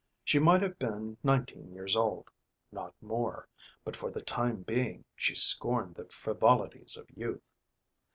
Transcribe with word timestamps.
She 0.25 0.39
might 0.39 0.63
have 0.63 0.79
been 0.79 1.17
nineteen 1.23 1.71
years 1.75 1.95
old, 1.95 2.31
not 2.71 2.95
more, 3.03 3.47
but 3.85 3.95
for 3.95 4.09
the 4.09 4.23
time 4.23 4.63
being 4.63 5.05
she 5.15 5.35
scorned 5.35 5.93
the 5.93 6.05
frivolities 6.09 6.97
of 6.97 7.07
youth. 7.15 7.51